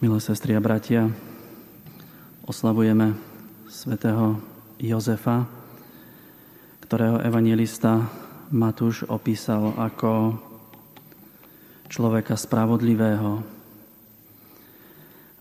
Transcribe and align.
Milé 0.00 0.24
sestri 0.24 0.56
a 0.56 0.60
bratia, 0.64 1.12
oslavujeme 2.48 3.12
svätého 3.68 4.40
Jozefa, 4.80 5.44
ktorého 6.80 7.20
evangelista 7.20 8.08
Matúš 8.56 9.04
opísal 9.04 9.76
ako 9.76 10.40
človeka 11.92 12.40
spravodlivého, 12.40 13.44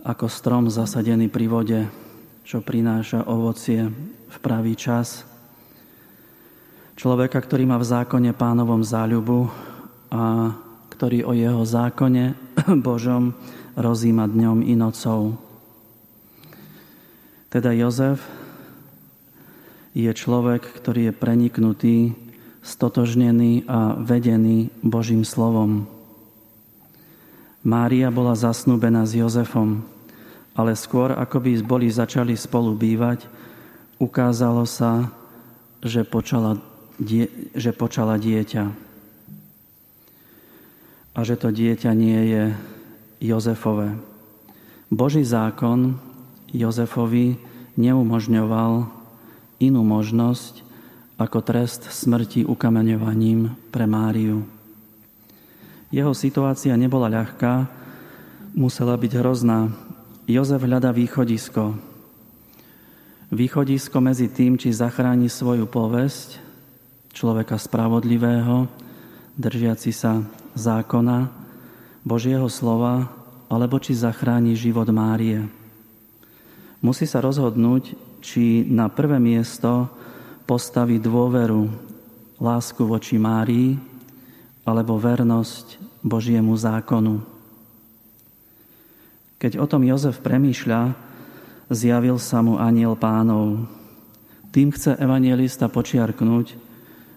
ako 0.04 0.26
strom 0.28 0.68
zasadený 0.68 1.32
pri 1.32 1.48
vode, 1.48 1.82
čo 2.44 2.60
prináša 2.60 3.24
ovocie 3.32 3.88
v 4.28 4.38
pravý 4.44 4.76
čas. 4.76 5.24
Človeka, 7.00 7.40
ktorý 7.40 7.72
má 7.72 7.80
v 7.80 7.88
zákone 7.88 8.36
pánovom 8.36 8.84
záľubu 8.84 9.48
a 10.12 10.52
ktorý 10.92 11.24
o 11.24 11.32
jeho 11.32 11.64
zákone 11.64 12.36
Božom 12.84 13.32
rozíma 13.76 14.28
dňom 14.28 14.64
i 14.66 14.74
nocou. 14.76 15.38
Teda 17.52 17.76
Jozef 17.76 18.24
je 19.92 20.08
človek, 20.08 20.64
ktorý 20.64 21.12
je 21.12 21.14
preniknutý, 21.14 21.98
stotožnený 22.64 23.68
a 23.68 23.98
vedený 24.00 24.72
Božím 24.80 25.28
slovom. 25.28 25.90
Mária 27.62 28.08
bola 28.10 28.34
zasnúbená 28.34 29.04
s 29.04 29.14
Jozefom, 29.18 29.84
ale 30.56 30.74
skôr, 30.80 31.14
ako 31.14 31.44
by 31.44 31.52
boli 31.62 31.88
začali 31.92 32.34
spolu 32.40 32.74
bývať, 32.74 33.28
ukázalo 34.02 34.66
sa, 34.66 35.12
že 35.84 36.08
počala, 36.08 36.58
die, 36.98 37.30
že 37.54 37.74
počala 37.74 38.18
dieťa. 38.18 38.66
A 41.12 41.20
že 41.28 41.36
to 41.36 41.52
dieťa 41.52 41.92
nie 41.92 42.22
je 42.32 42.44
Jozefové. 43.22 44.02
Boží 44.90 45.22
zákon 45.22 45.94
Jozefovi 46.50 47.38
neumožňoval 47.78 48.90
inú 49.62 49.82
možnosť 49.86 50.66
ako 51.22 51.40
trest 51.46 51.86
smrti 51.86 52.50
ukameňovaním 52.50 53.54
pre 53.70 53.86
Máriu. 53.86 54.42
Jeho 55.94 56.18
situácia 56.18 56.74
nebola 56.74 57.14
ľahká, 57.14 57.70
musela 58.58 58.98
byť 58.98 59.12
hrozná. 59.22 59.70
Jozef 60.26 60.66
hľada 60.66 60.90
východisko. 60.90 61.78
Východisko 63.30 63.98
medzi 64.02 64.34
tým, 64.34 64.58
či 64.58 64.74
zachráni 64.74 65.30
svoju 65.30 65.70
povesť, 65.70 66.42
človeka 67.14 67.62
spravodlivého, 67.62 68.66
držiaci 69.38 69.92
sa 69.94 70.26
zákona, 70.58 71.41
Božieho 72.02 72.50
slova, 72.50 73.10
alebo 73.52 73.78
či 73.78 73.94
zachráni 73.94 74.58
život 74.58 74.88
Márie. 74.90 75.46
Musí 76.82 77.06
sa 77.06 77.22
rozhodnúť, 77.22 77.94
či 78.22 78.66
na 78.66 78.90
prvé 78.90 79.22
miesto 79.22 79.90
postaví 80.50 80.98
dôveru, 80.98 81.70
lásku 82.42 82.82
voči 82.86 83.22
Márii, 83.22 83.78
alebo 84.66 84.98
vernosť 84.98 85.78
Božiemu 86.02 86.54
zákonu. 86.58 87.22
Keď 89.42 89.58
o 89.58 89.66
tom 89.66 89.82
Jozef 89.82 90.22
premýšľa, 90.22 90.94
zjavil 91.74 92.22
sa 92.22 92.46
mu 92.46 92.62
aniel 92.62 92.94
pánov. 92.94 93.66
Tým 94.54 94.70
chce 94.70 94.98
evangelista 95.02 95.66
počiarknúť, 95.66 96.58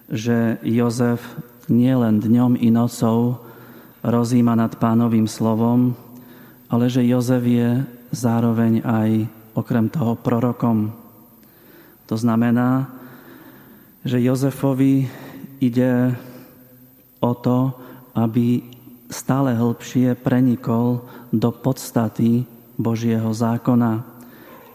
že 0.09 0.57
Jozef 0.65 1.21
nie 1.69 1.93
len 1.93 2.17
dňom 2.21 2.57
i 2.57 2.69
nocou 2.73 3.44
rozíma 4.05 4.53
nad 4.53 4.77
pánovým 4.77 5.25
slovom, 5.25 5.97
ale 6.69 6.85
že 6.93 7.01
Jozef 7.01 7.41
je 7.41 7.81
zároveň 8.13 8.85
aj 8.85 9.09
okrem 9.57 9.89
toho 9.89 10.13
prorokom. 10.13 10.93
To 12.05 12.13
znamená, 12.13 12.85
že 14.05 14.21
Jozefovi 14.21 15.09
ide 15.57 16.13
o 17.17 17.33
to, 17.33 17.73
aby 18.13 18.61
stále 19.09 19.57
hĺbšie 19.57 20.13
prenikol 20.21 21.01
do 21.33 21.49
podstaty 21.49 22.45
Božieho 22.77 23.33
zákona, 23.33 24.05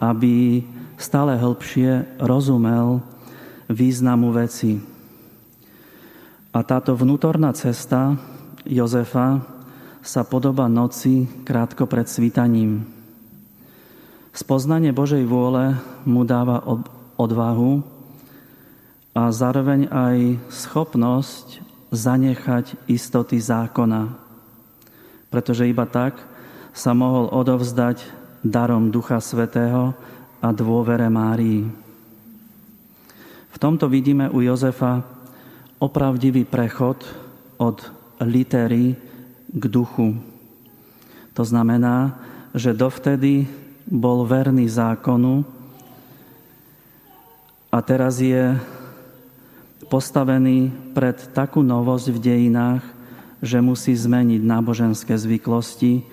aby 0.03 0.66
stále 0.99 1.38
hĺbšie 1.38 2.19
rozumel 2.19 2.99
významu 3.71 4.34
veci. 4.34 4.83
A 6.50 6.59
táto 6.66 6.99
vnútorná 6.99 7.54
cesta 7.54 8.19
Jozefa 8.70 9.42
sa 9.98 10.22
podoba 10.22 10.70
noci 10.70 11.26
krátko 11.42 11.91
pred 11.91 12.06
svítaním. 12.06 12.86
Spoznanie 14.31 14.94
Božej 14.94 15.26
vôle 15.26 15.75
mu 16.06 16.22
dáva 16.22 16.62
odvahu 17.19 17.82
a 19.10 19.26
zároveň 19.34 19.91
aj 19.91 20.38
schopnosť 20.54 21.66
zanechať 21.91 22.78
istoty 22.86 23.42
zákona, 23.42 24.14
pretože 25.34 25.66
iba 25.66 25.82
tak 25.91 26.22
sa 26.70 26.94
mohol 26.94 27.26
odovzdať 27.26 28.06
darom 28.47 28.94
Ducha 28.94 29.19
Svetého 29.19 29.98
a 30.38 30.48
dôvere 30.54 31.10
Márii. 31.10 31.66
V 33.50 33.56
tomto 33.59 33.91
vidíme 33.91 34.30
u 34.30 34.38
Jozefa 34.47 35.03
opravdivý 35.82 36.47
prechod 36.47 37.03
od 37.59 37.98
litery 38.22 38.94
k 39.50 39.62
duchu. 39.66 40.16
To 41.34 41.42
znamená, 41.42 42.20
že 42.54 42.76
dovtedy 42.76 43.48
bol 43.88 44.22
verný 44.28 44.70
zákonu 44.70 45.42
a 47.70 47.78
teraz 47.82 48.19
je 48.19 48.54
postavený 49.91 50.70
pred 50.94 51.19
takú 51.34 51.62
novosť 51.62 52.06
v 52.14 52.19
dejinách, 52.19 52.84
že 53.42 53.59
musí 53.59 53.94
zmeniť 53.94 54.42
náboženské 54.42 55.16
zvyklosti, 55.19 56.06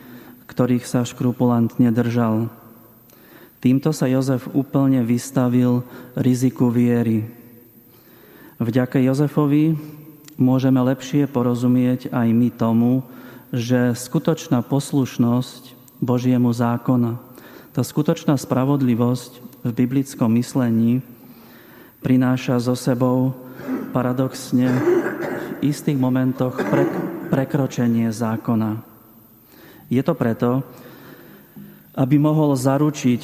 ktorých 0.50 0.86
sa 0.88 1.06
škrupulantne 1.06 1.92
držal. 1.94 2.50
Týmto 3.58 3.92
sa 3.92 4.08
Jozef 4.08 4.48
úplne 4.54 5.02
vystavil 5.04 5.84
riziku 6.16 6.70
viery. 6.70 7.26
Vďaka 8.58 8.98
Jozefovi 9.02 9.78
môžeme 10.38 10.80
lepšie 10.80 11.26
porozumieť 11.26 12.14
aj 12.14 12.28
my 12.32 12.50
tomu, 12.54 13.04
že 13.50 13.98
skutočná 13.98 14.62
poslušnosť 14.62 15.74
Božiemu 15.98 16.54
zákona, 16.54 17.18
tá 17.74 17.82
skutočná 17.86 18.38
spravodlivosť 18.38 19.62
v 19.66 19.72
biblickom 19.74 20.34
myslení 20.38 21.02
prináša 22.02 22.62
so 22.62 22.78
sebou 22.78 23.34
paradoxne 23.94 24.70
v 25.62 25.74
istých 25.74 25.98
momentoch 25.98 26.58
pre, 26.70 26.86
prekročenie 27.34 28.10
zákona. 28.14 28.82
Je 29.90 30.02
to 30.06 30.14
preto, 30.14 30.62
aby 31.98 32.22
mohol 32.22 32.54
zaručiť 32.54 33.22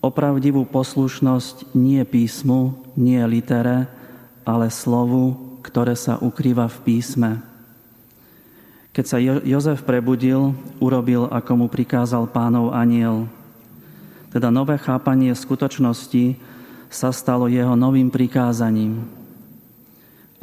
opravdivú 0.00 0.64
poslušnosť 0.64 1.76
nie 1.76 2.00
písmu, 2.08 2.92
nie 2.96 3.20
litere, 3.28 3.84
ale 4.48 4.72
slovu 4.72 5.49
ktoré 5.60 5.96
sa 5.96 6.16
ukrýva 6.20 6.68
v 6.68 6.78
písme. 6.84 7.30
Keď 8.90 9.04
sa 9.06 9.22
Jozef 9.22 9.86
prebudil, 9.86 10.52
urobil, 10.82 11.30
ako 11.30 11.52
mu 11.54 11.66
prikázal 11.70 12.26
pánov 12.26 12.74
aniel. 12.74 13.30
Teda 14.34 14.50
nové 14.50 14.74
chápanie 14.82 15.30
skutočnosti 15.30 16.34
sa 16.90 17.14
stalo 17.14 17.46
jeho 17.46 17.78
novým 17.78 18.10
prikázaním 18.10 19.06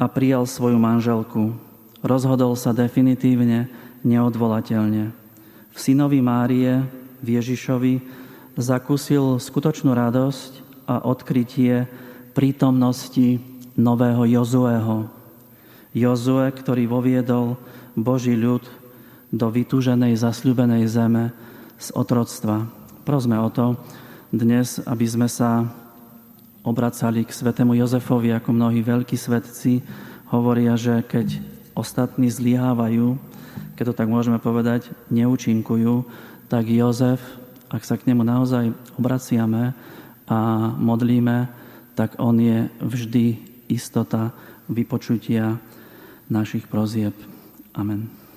a 0.00 0.08
prijal 0.08 0.48
svoju 0.48 0.80
manželku. 0.80 1.52
Rozhodol 2.00 2.56
sa 2.56 2.72
definitívne, 2.72 3.68
neodvolateľne. 4.06 5.10
V 5.74 5.78
synovi 5.78 6.22
Márie, 6.22 6.86
v 7.20 7.28
Ježišovi, 7.36 8.00
zakúsil 8.56 9.42
skutočnú 9.42 9.92
radosť 9.92 10.64
a 10.88 11.04
odkrytie 11.04 11.84
prítomnosti 12.32 13.42
nového 13.78 14.26
Jozueho. 14.26 15.06
Jozue, 15.94 16.50
ktorý 16.50 16.90
voviedol 16.90 17.54
Boží 17.94 18.34
ľud 18.34 18.66
do 19.30 19.46
vytúženej, 19.48 20.18
zasľubenej 20.18 20.84
zeme 20.90 21.30
z 21.78 21.94
otroctva. 21.94 22.66
Prosme 23.06 23.38
o 23.38 23.48
to 23.48 23.78
dnes, 24.34 24.82
aby 24.84 25.06
sme 25.08 25.30
sa 25.30 25.64
obracali 26.66 27.24
k 27.24 27.32
svetému 27.32 27.72
Jozefovi, 27.78 28.34
ako 28.34 28.52
mnohí 28.52 28.84
veľkí 28.84 29.16
svetci 29.16 29.80
hovoria, 30.28 30.76
že 30.76 31.00
keď 31.06 31.40
ostatní 31.72 32.28
zlyhávajú, 32.28 33.16
keď 33.78 33.84
to 33.88 33.94
tak 33.96 34.10
môžeme 34.10 34.36
povedať, 34.42 34.90
neúčinkujú, 35.08 36.04
tak 36.50 36.68
Jozef, 36.68 37.22
ak 37.72 37.86
sa 37.86 37.96
k 37.96 38.12
nemu 38.12 38.26
naozaj 38.26 38.74
obraciame 39.00 39.72
a 40.28 40.38
modlíme, 40.76 41.48
tak 41.96 42.20
on 42.20 42.36
je 42.36 42.68
vždy 42.84 43.47
istota 43.68 44.32
vypočutia 44.68 45.56
našich 46.28 46.66
prozieb. 46.68 47.14
Amen. 47.72 48.27